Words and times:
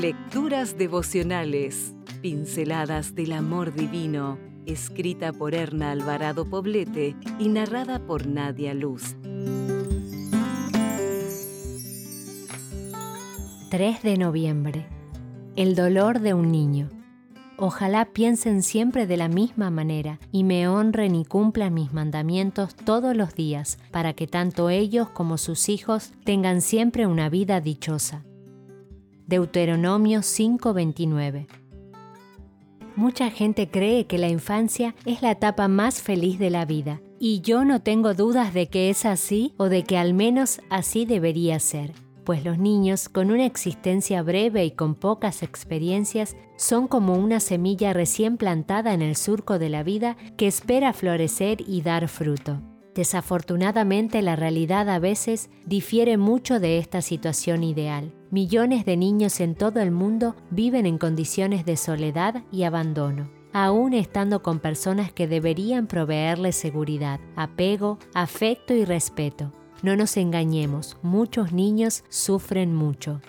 Lecturas 0.00 0.78
devocionales, 0.78 1.94
pinceladas 2.22 3.14
del 3.14 3.32
amor 3.32 3.74
divino, 3.74 4.38
escrita 4.64 5.30
por 5.30 5.54
Erna 5.54 5.90
Alvarado 5.90 6.48
Poblete 6.48 7.14
y 7.38 7.50
narrada 7.50 7.98
por 8.06 8.26
Nadia 8.26 8.72
Luz. 8.72 9.14
3 13.68 14.02
de 14.02 14.16
noviembre. 14.16 14.86
El 15.54 15.74
dolor 15.74 16.20
de 16.20 16.32
un 16.32 16.50
niño. 16.50 16.88
Ojalá 17.58 18.06
piensen 18.06 18.62
siempre 18.62 19.06
de 19.06 19.18
la 19.18 19.28
misma 19.28 19.68
manera 19.68 20.18
y 20.32 20.44
me 20.44 20.66
honren 20.66 21.14
y 21.14 21.26
cumplan 21.26 21.74
mis 21.74 21.92
mandamientos 21.92 22.74
todos 22.74 23.14
los 23.14 23.34
días, 23.34 23.76
para 23.90 24.14
que 24.14 24.26
tanto 24.26 24.70
ellos 24.70 25.10
como 25.10 25.36
sus 25.36 25.68
hijos 25.68 26.12
tengan 26.24 26.62
siempre 26.62 27.06
una 27.06 27.28
vida 27.28 27.60
dichosa. 27.60 28.24
Deuteronomio 29.30 30.22
5:29 30.22 31.46
Mucha 32.96 33.30
gente 33.30 33.70
cree 33.70 34.08
que 34.08 34.18
la 34.18 34.28
infancia 34.28 34.96
es 35.04 35.22
la 35.22 35.30
etapa 35.30 35.68
más 35.68 36.02
feliz 36.02 36.40
de 36.40 36.50
la 36.50 36.64
vida, 36.64 37.00
y 37.20 37.40
yo 37.40 37.64
no 37.64 37.80
tengo 37.80 38.14
dudas 38.14 38.52
de 38.52 38.66
que 38.66 38.90
es 38.90 39.04
así 39.04 39.54
o 39.56 39.68
de 39.68 39.84
que 39.84 39.96
al 39.96 40.14
menos 40.14 40.60
así 40.68 41.06
debería 41.06 41.60
ser 41.60 41.92
pues 42.24 42.44
los 42.44 42.58
niños, 42.58 43.08
con 43.08 43.30
una 43.30 43.46
existencia 43.46 44.22
breve 44.22 44.64
y 44.64 44.70
con 44.72 44.94
pocas 44.94 45.42
experiencias, 45.42 46.36
son 46.56 46.86
como 46.86 47.14
una 47.14 47.40
semilla 47.40 47.92
recién 47.92 48.36
plantada 48.36 48.94
en 48.94 49.02
el 49.02 49.16
surco 49.16 49.58
de 49.58 49.68
la 49.68 49.82
vida 49.82 50.16
que 50.36 50.46
espera 50.46 50.92
florecer 50.92 51.58
y 51.66 51.82
dar 51.82 52.06
fruto. 52.06 52.60
Desafortunadamente 52.94 54.22
la 54.22 54.36
realidad 54.36 54.88
a 54.90 55.00
veces 55.00 55.50
difiere 55.66 56.18
mucho 56.18 56.60
de 56.60 56.78
esta 56.78 57.00
situación 57.00 57.64
ideal. 57.64 58.12
Millones 58.30 58.84
de 58.84 58.96
niños 58.96 59.40
en 59.40 59.54
todo 59.54 59.80
el 59.80 59.90
mundo 59.90 60.36
viven 60.50 60.86
en 60.86 60.98
condiciones 60.98 61.64
de 61.64 61.76
soledad 61.76 62.42
y 62.52 62.62
abandono 62.62 63.28
aún 63.52 63.94
estando 63.94 64.42
con 64.42 64.58
personas 64.58 65.12
que 65.12 65.26
deberían 65.26 65.86
proveerles 65.86 66.56
seguridad, 66.56 67.20
apego, 67.36 67.98
afecto 68.14 68.74
y 68.74 68.84
respeto. 68.84 69.52
No 69.82 69.96
nos 69.96 70.16
engañemos, 70.16 70.98
muchos 71.02 71.52
niños 71.52 72.04
sufren 72.08 72.74
mucho. 72.74 73.20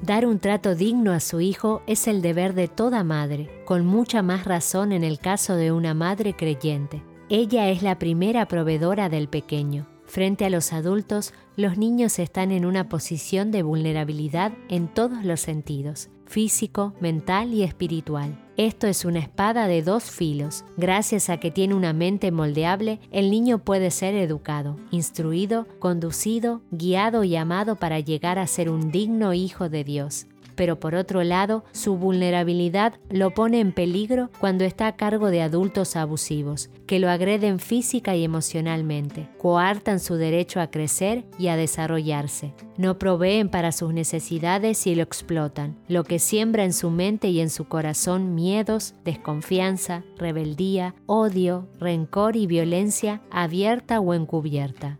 Dar 0.00 0.26
un 0.26 0.38
trato 0.38 0.74
digno 0.74 1.12
a 1.12 1.20
su 1.20 1.40
hijo 1.40 1.82
es 1.86 2.06
el 2.06 2.22
deber 2.22 2.54
de 2.54 2.68
toda 2.68 3.02
madre, 3.04 3.62
con 3.64 3.84
mucha 3.84 4.22
más 4.22 4.44
razón 4.44 4.92
en 4.92 5.02
el 5.04 5.18
caso 5.18 5.56
de 5.56 5.72
una 5.72 5.92
madre 5.92 6.34
creyente. 6.34 7.02
Ella 7.28 7.68
es 7.68 7.82
la 7.82 7.98
primera 7.98 8.46
proveedora 8.46 9.08
del 9.08 9.28
pequeño. 9.28 9.86
Frente 10.08 10.46
a 10.46 10.50
los 10.50 10.72
adultos, 10.72 11.34
los 11.54 11.76
niños 11.76 12.18
están 12.18 12.50
en 12.50 12.64
una 12.64 12.88
posición 12.88 13.50
de 13.50 13.62
vulnerabilidad 13.62 14.52
en 14.70 14.88
todos 14.88 15.22
los 15.22 15.40
sentidos, 15.40 16.08
físico, 16.24 16.94
mental 16.98 17.52
y 17.52 17.62
espiritual. 17.62 18.42
Esto 18.56 18.86
es 18.86 19.04
una 19.04 19.18
espada 19.18 19.68
de 19.68 19.82
dos 19.82 20.04
filos. 20.04 20.64
Gracias 20.78 21.28
a 21.28 21.36
que 21.36 21.50
tiene 21.50 21.74
una 21.74 21.92
mente 21.92 22.32
moldeable, 22.32 23.00
el 23.12 23.30
niño 23.30 23.58
puede 23.58 23.90
ser 23.90 24.14
educado, 24.14 24.76
instruido, 24.90 25.66
conducido, 25.78 26.62
guiado 26.70 27.22
y 27.22 27.36
amado 27.36 27.76
para 27.76 28.00
llegar 28.00 28.38
a 28.38 28.46
ser 28.46 28.70
un 28.70 28.90
digno 28.90 29.34
hijo 29.34 29.68
de 29.68 29.84
Dios 29.84 30.26
pero 30.58 30.80
por 30.80 30.96
otro 30.96 31.22
lado, 31.22 31.64
su 31.70 31.96
vulnerabilidad 31.96 32.94
lo 33.10 33.30
pone 33.30 33.60
en 33.60 33.70
peligro 33.70 34.28
cuando 34.40 34.64
está 34.64 34.88
a 34.88 34.96
cargo 34.96 35.30
de 35.30 35.40
adultos 35.40 35.94
abusivos, 35.94 36.68
que 36.84 36.98
lo 36.98 37.08
agreden 37.08 37.60
física 37.60 38.16
y 38.16 38.24
emocionalmente, 38.24 39.28
coartan 39.38 40.00
su 40.00 40.16
derecho 40.16 40.60
a 40.60 40.68
crecer 40.68 41.24
y 41.38 41.46
a 41.46 41.56
desarrollarse, 41.56 42.54
no 42.76 42.98
proveen 42.98 43.50
para 43.50 43.70
sus 43.70 43.94
necesidades 43.94 44.84
y 44.88 44.96
lo 44.96 45.04
explotan, 45.04 45.78
lo 45.86 46.02
que 46.02 46.18
siembra 46.18 46.64
en 46.64 46.72
su 46.72 46.90
mente 46.90 47.28
y 47.28 47.38
en 47.38 47.50
su 47.50 47.66
corazón 47.68 48.34
miedos, 48.34 48.96
desconfianza, 49.04 50.02
rebeldía, 50.16 50.96
odio, 51.06 51.68
rencor 51.78 52.34
y 52.34 52.48
violencia 52.48 53.22
abierta 53.30 54.00
o 54.00 54.12
encubierta. 54.12 54.98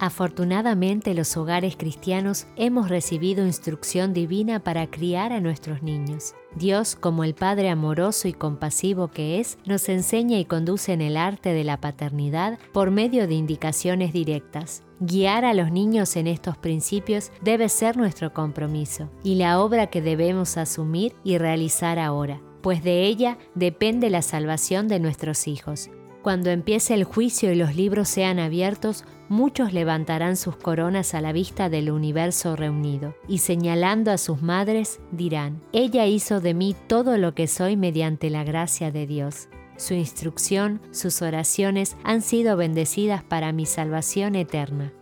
Afortunadamente 0.00 1.12
los 1.12 1.36
hogares 1.36 1.76
cristianos 1.76 2.46
hemos 2.56 2.88
recibido 2.88 3.44
instrucción 3.44 4.14
divina 4.14 4.58
para 4.58 4.90
criar 4.90 5.30
a 5.30 5.40
nuestros 5.40 5.82
niños. 5.82 6.34
Dios, 6.56 6.96
como 6.96 7.22
el 7.22 7.34
Padre 7.34 7.68
amoroso 7.68 8.26
y 8.26 8.32
compasivo 8.32 9.08
que 9.08 9.40
es, 9.40 9.58
nos 9.66 9.90
enseña 9.90 10.38
y 10.38 10.46
conduce 10.46 10.94
en 10.94 11.02
el 11.02 11.18
arte 11.18 11.52
de 11.52 11.64
la 11.64 11.82
paternidad 11.82 12.58
por 12.72 12.90
medio 12.90 13.28
de 13.28 13.34
indicaciones 13.34 14.14
directas. 14.14 14.84
Guiar 15.00 15.44
a 15.44 15.52
los 15.52 15.70
niños 15.70 16.16
en 16.16 16.28
estos 16.28 16.56
principios 16.56 17.30
debe 17.42 17.68
ser 17.68 17.98
nuestro 17.98 18.32
compromiso 18.32 19.10
y 19.22 19.34
la 19.34 19.60
obra 19.60 19.88
que 19.88 20.00
debemos 20.00 20.56
asumir 20.56 21.12
y 21.24 21.36
realizar 21.36 21.98
ahora, 21.98 22.40
pues 22.62 22.82
de 22.82 23.04
ella 23.04 23.36
depende 23.54 24.08
la 24.08 24.22
salvación 24.22 24.88
de 24.88 24.98
nuestros 24.98 25.46
hijos. 25.46 25.90
Cuando 26.22 26.50
empiece 26.50 26.92
el 26.92 27.04
juicio 27.04 27.50
y 27.50 27.56
los 27.56 27.74
libros 27.74 28.08
sean 28.08 28.38
abiertos, 28.38 29.04
muchos 29.30 29.72
levantarán 29.72 30.36
sus 30.36 30.54
coronas 30.54 31.14
a 31.14 31.22
la 31.22 31.32
vista 31.32 31.70
del 31.70 31.90
universo 31.90 32.56
reunido, 32.56 33.14
y 33.26 33.38
señalando 33.38 34.10
a 34.10 34.18
sus 34.18 34.42
madres 34.42 35.00
dirán, 35.12 35.62
Ella 35.72 36.06
hizo 36.06 36.40
de 36.40 36.52
mí 36.52 36.76
todo 36.88 37.16
lo 37.16 37.34
que 37.34 37.46
soy 37.46 37.76
mediante 37.76 38.28
la 38.28 38.44
gracia 38.44 38.90
de 38.90 39.06
Dios. 39.06 39.48
Su 39.76 39.94
instrucción, 39.94 40.82
sus 40.90 41.22
oraciones 41.22 41.96
han 42.04 42.20
sido 42.20 42.58
bendecidas 42.58 43.24
para 43.24 43.52
mi 43.52 43.64
salvación 43.64 44.34
eterna. 44.34 44.92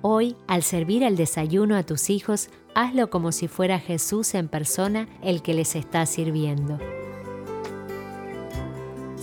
Hoy, 0.00 0.36
al 0.46 0.62
servir 0.62 1.02
el 1.02 1.16
desayuno 1.16 1.74
a 1.74 1.82
tus 1.82 2.08
hijos, 2.08 2.50
hazlo 2.76 3.10
como 3.10 3.32
si 3.32 3.48
fuera 3.48 3.80
Jesús 3.80 4.32
en 4.36 4.46
persona 4.46 5.08
el 5.22 5.42
que 5.42 5.54
les 5.54 5.74
está 5.74 6.06
sirviendo. 6.06 6.78